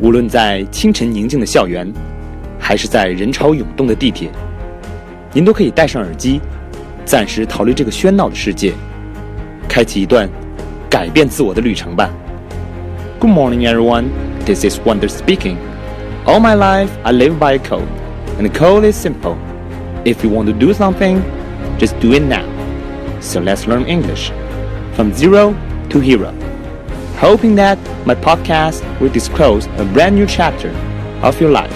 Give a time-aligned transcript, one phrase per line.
[0.00, 1.92] 无论在清晨宁静的校园，
[2.58, 4.28] 还是在人潮涌动的地铁，
[5.32, 6.40] 您都可以戴上耳机，
[7.04, 8.72] 暂时逃离这个喧闹的世界，
[9.68, 10.28] 开启一段
[10.90, 12.10] 改变自我的旅程吧。
[13.20, 14.06] Good morning, everyone.
[14.44, 15.56] This is Wonder speaking.
[16.26, 17.86] All my life, I live by a code,
[18.38, 19.36] and the code is simple.
[20.04, 21.22] If you want to do something,
[21.78, 22.44] just do it now.
[23.20, 24.32] So let's learn English
[24.94, 25.54] from zero
[25.90, 26.32] to hero.
[27.18, 30.70] Hoping that my podcast will disclose a brand new chapter
[31.22, 31.74] of your life.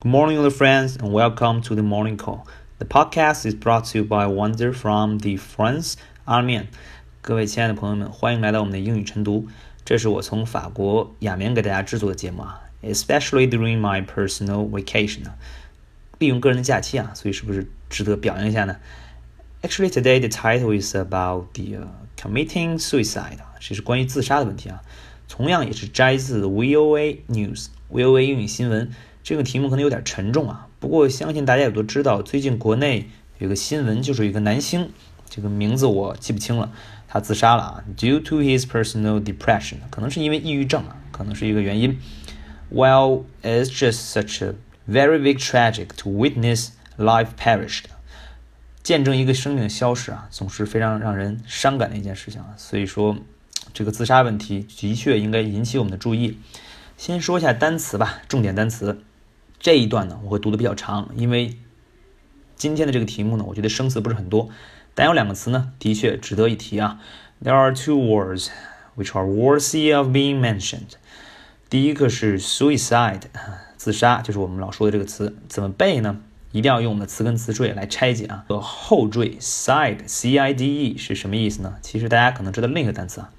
[0.00, 2.46] Good morning, little friends, and welcome to the morning call.
[2.78, 6.66] The podcast is brought to you by Wonder from the France Army.
[7.20, 9.48] 各位亲爱的朋友们，欢迎来到我们的英语晨读。
[9.84, 15.34] 这是我从法国雅眠给大家制作的节目啊，especially during my personal vacation 啊，
[16.18, 18.76] 利用个人的假期啊，所以是不是值得表扬一下呢？
[19.62, 21.86] Actually, today the title is about the、uh,
[22.23, 24.81] committing suicide 啊，这是关于自杀的问题啊。
[25.27, 28.91] 同样也是摘自 VOA News，VOA 英语新闻。
[29.23, 34.89] 这个题目可能有点沉重啊，不过相信大家也都知道，最近国内有个新闻，就是有一个男星，
[35.29, 36.71] 这个名字我记不清了，
[37.07, 41.97] 他自杀了啊，due to his personal depression，可能是因为抑郁症啊，可能是一个原因。
[42.71, 44.55] Well, it's just such a
[44.89, 47.85] very big tragic to witness life perished，
[48.83, 52.53] 见证一个生命的消失啊，总是非常让人伤感的一件事情啊。
[52.57, 53.17] 所以说，
[53.73, 56.37] 这个自杀问题的确应该引起我们的注意。
[56.97, 59.01] 先说一下单词吧，重点单词。
[59.59, 61.57] 这一段呢，我会读的比较长，因为
[62.57, 64.49] 今天的这个题目呢，我觉得生词不是很多，
[64.93, 66.99] 但有两个词呢，的确值得一提啊。
[67.41, 68.49] There are two words
[68.97, 70.95] which are worthy of being mentioned。
[71.69, 73.21] 第一个是 suicide，
[73.77, 76.19] 自杀，就是我们老说的这个词，怎么背呢？
[76.53, 78.45] 一定要用我们的词根词缀来拆解啊。
[78.61, 81.73] 后缀 side，c i d e 是什么意思呢？
[81.81, 83.29] 其实大家可能知道另一个单词啊。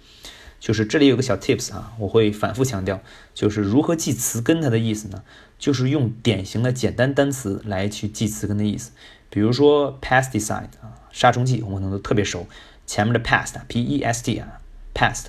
[0.61, 3.01] 就是这里有个小 tips 啊，我会反复强调，
[3.35, 5.23] 就是如何记词根它的意思呢？
[5.59, 8.93] 就是用典型的简单单词来去记词根的意思。
[9.31, 12.47] 比如说 pesticide 啊，杀虫剂，我们可能都特别熟。
[12.87, 14.61] 前面的 pest，p e s t 啊
[14.95, 15.27] ，pest，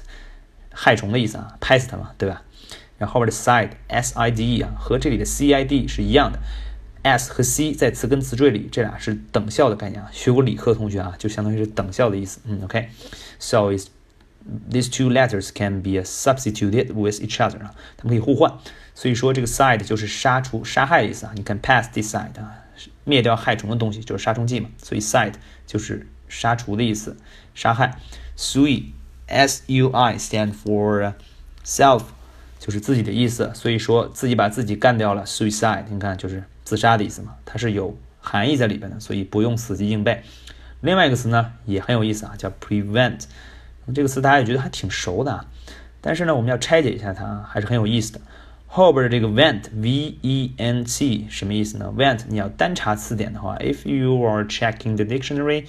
[0.71, 2.41] 害虫的意思啊，拍死它嘛，对吧？
[2.97, 6.39] 然后后边的 side，s i d e 啊，和这里的 c i d 是一样的。
[7.05, 10.09] S 和 c 在词根词缀里，这俩是等效的概念啊。
[10.11, 12.39] 学过理科同学啊，就相当于是等效的意思。
[12.45, 13.87] 嗯，OK，so is
[14.69, 18.53] These two letters can be substituted with each other 啊，它们可以互换。
[18.93, 21.33] 所以说这个 side 就是杀除、杀害的意思啊。
[21.35, 22.63] 你看 pesticide 啊，
[23.03, 24.69] 灭掉害虫的东西就是杀虫剂嘛。
[24.81, 25.33] 所以 side
[25.65, 27.17] 就是杀除的意思，
[27.55, 27.97] 杀害。
[28.37, 28.91] Sui
[29.27, 31.13] s u i stand for
[31.65, 32.03] self，
[32.59, 33.51] 就是自己的意思。
[33.55, 40.23] 所以说自己把自己干掉了，suicide 你看就是自杀的意思嘛，它是有含义在里边的，所以不用死记硬背。
[40.81, 43.21] 另外一个词呢也很有意思啊，叫 prevent。
[43.93, 45.45] 这个词大家也觉得还挺熟的啊，
[46.01, 48.19] 但是呢，我们要拆解一下它，还是很有意思的。
[48.67, 55.65] 后边的这个 vent，v e n t 什么意思呢？vent 你要单查词典的话，if you are checking the dictionary，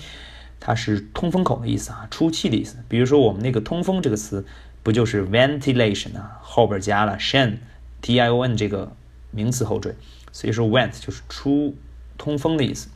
[0.59, 2.79] 它是通风口的意思啊，出气的意思。
[2.89, 4.45] 比如说我们那个通风这个词，
[4.83, 6.41] 不就是 ventilation 啊？
[6.41, 8.93] 后边加了 tion，t i o n 这个
[9.31, 9.95] 名词后缀，
[10.37, 11.75] 所以说 vent 就是出
[12.19, 12.91] 通风的意思。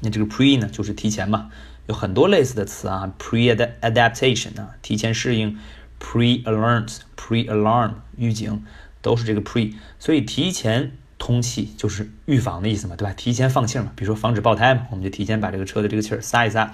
[0.00, 1.50] 那这个 pre 呢，就是提前嘛。
[1.86, 5.58] 有很多类似的词啊，pre-adaptation 啊，提前适应
[6.00, 8.64] ；pre-alert，pre-alarm，预警，
[9.02, 9.74] 都是这个 pre。
[9.98, 13.12] 所以提前通气就是预防的意思嘛，对吧？
[13.12, 16.72] 提前放气嘛，比如说防止爆胎嘛，我们就提前把这个车的这个气儿撒一撒。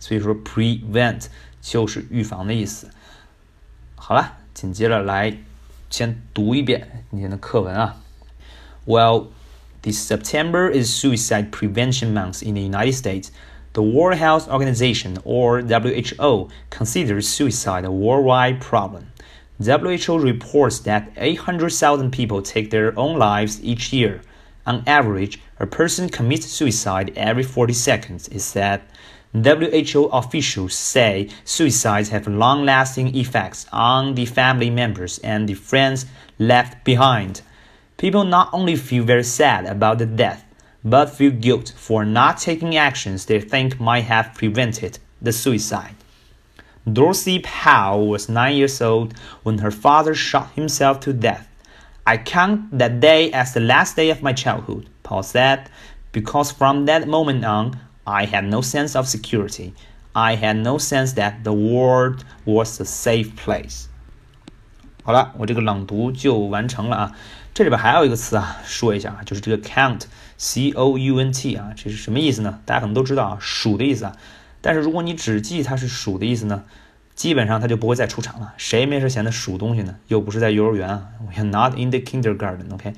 [0.00, 1.26] 所以说 prevent
[1.60, 2.90] 就是预防的意思。
[3.94, 5.38] 好了，紧接着来
[5.88, 8.00] 先读一遍今天的课文啊。
[8.86, 9.32] Well,
[9.80, 13.32] this September is Suicide Prevention Month in the United States.
[13.72, 19.10] The World Health Organization, or WHO, considers suicide a worldwide problem.
[19.58, 24.20] WHO reports that 800,000 people take their own lives each year.
[24.66, 28.82] On average, a person commits suicide every 40 seconds, it said.
[29.32, 36.04] WHO officials say suicides have long lasting effects on the family members and the friends
[36.38, 37.40] left behind.
[37.97, 40.45] People not only feel very sad about the death,
[40.83, 45.95] but feel guilt for not taking actions they think might have prevented the suicide.
[46.91, 49.13] Dorothy Powell was nine years old
[49.43, 51.47] when her father shot himself to death.
[52.07, 55.69] I count that day as the last day of my childhood, Paul said,
[56.11, 57.77] because from that moment on,
[58.07, 59.73] I had no sense of security.
[60.15, 63.89] I had no sense that the world was a safe place.
[65.03, 67.11] 好了，我这个朗读就完成了啊。
[67.54, 72.58] 这里边还有一个词啊，说一下啊，就是这个 count，c o u n t 啊，这是什么意思呢？
[72.66, 74.16] 大家可能都知道啊，数的意思啊。
[74.60, 76.64] 但是如果你只记它是数的意思呢，
[77.14, 78.54] 基本上它就不会再出场了。
[78.56, 79.94] 谁没事闲的数东西呢？
[80.08, 82.94] 又不是在幼儿园啊，We are not in the kindergarten，OK？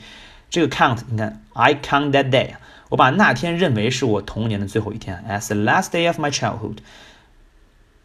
[0.48, 2.52] 这个 count，你看，I count that day，
[2.88, 6.78] 我把那天认为是我童年的最后一天，as the last day of my childhood。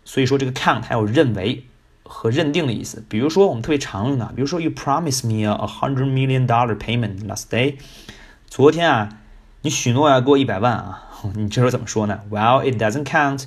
[0.03, 1.63] 所以说这个 count 还有认为
[2.03, 3.03] 和认定的意思。
[3.07, 7.77] 比如说我们特别常用的，比如说 You promise me a hundred million dollar payment last day。
[8.48, 9.09] 昨天啊，
[9.62, 13.45] 你许诺要给我一百万啊，你这时候怎么说呢？Well, it doesn't count。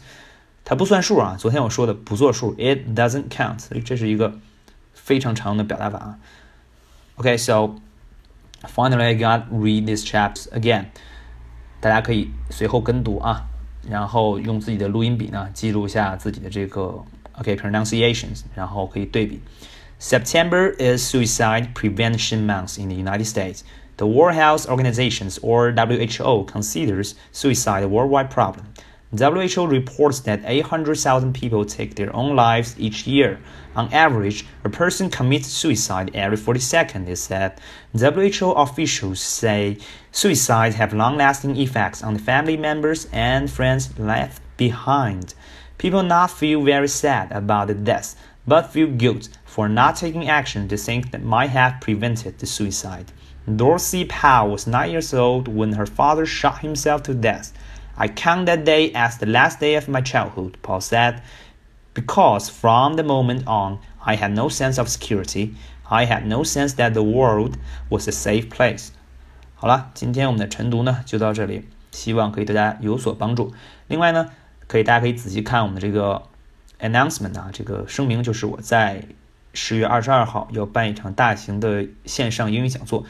[0.64, 1.36] 它不算数啊。
[1.38, 3.68] 昨天我说的不作数，it doesn't count。
[3.84, 4.38] 这是一个
[4.94, 6.18] 非常常用的表达法啊。
[7.16, 7.76] OK，so
[8.74, 10.86] finally I got read these chapters again。
[11.80, 13.42] 大家可以随后跟读啊，
[13.86, 17.04] 然后用自己的录音笔呢记录一下自己的这个
[17.39, 19.41] OK pronunciations，然后可以对比。
[19.99, 23.63] September is Suicide Prevention Month in the United States.
[23.97, 28.63] The World Health Organization, or WHO, considers suicide a worldwide problem.
[29.11, 33.39] WHO reports that 800,000 people take their own lives each year.
[33.75, 37.59] On average, a person commits suicide every 40 seconds, it said.
[37.93, 39.79] WHO officials say
[40.11, 45.33] suicides have long lasting effects on the family members and friends left behind.
[45.77, 48.15] People not feel very sad about the death,
[48.45, 53.11] but feel guilt for not taking action to think that might have prevented the suicide.
[53.45, 57.51] Dorothy Powell was nine years old when her father shot himself to death.
[57.97, 61.21] I count that day as the last day of my childhood, Paul said,
[61.93, 65.55] because from the moment on, I had no sense of security.
[65.89, 67.57] I had no sense that the world
[67.89, 68.91] was a safe place.
[69.55, 73.51] 好了，今天我们的晨读呢就到这里，希望可以对大家有所帮助。
[73.87, 74.29] 另外呢，
[74.66, 76.22] 可以大家可以仔细看我们的这个
[76.80, 79.04] announcement 啊，这个声明就是我在
[79.52, 83.04] 十月二十二号要办一场大型的线上英语讲座。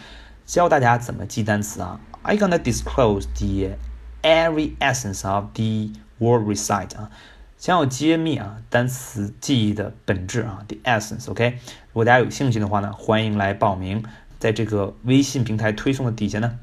[0.44, 3.78] 教大家怎么记单词啊？I gonna disclose the
[4.22, 7.10] every essence of the word recite 啊，
[7.56, 11.58] 将要揭秘啊单词记忆的本质啊，the essence，OK？
[11.62, 14.04] 如果大家有兴趣的话呢，欢迎来报名，
[14.38, 16.58] 在这个微信平台推送的底下呢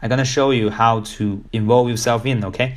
[0.00, 2.74] ，I gonna show you how to involve yourself in，OK？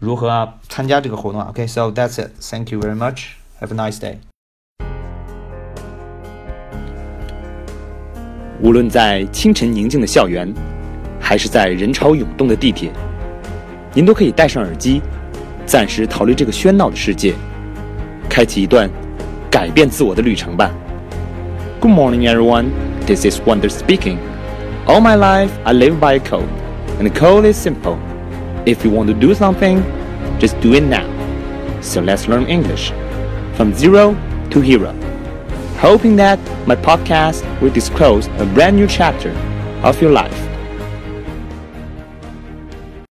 [0.00, 1.48] 如何参加这个活动啊？
[1.50, 4.16] OK？So that's it，Thank you very much，Have a nice day。
[8.62, 10.52] 无论在清晨宁静的校园，
[11.20, 12.90] 还是在人潮涌动的地铁，
[13.92, 15.02] 您都可以戴上耳机，
[15.66, 17.34] 暂时逃离这个喧闹的世界，
[18.28, 18.88] 开启一段
[19.50, 20.70] 改变自我的旅程吧。
[21.80, 22.70] Good morning, everyone.
[23.06, 24.18] This is Wonder speaking.
[24.86, 26.48] All my life, I live by a code,
[26.98, 27.96] and the code is simple.
[28.65, 29.81] If you want to do something,
[30.39, 31.07] just do it now.
[31.81, 32.91] So let's learn English
[33.55, 34.15] from zero
[34.51, 34.95] to hero
[35.81, 36.37] hoping that
[36.67, 39.31] my podcast will disclose a brand new chapter
[39.81, 40.50] of your life.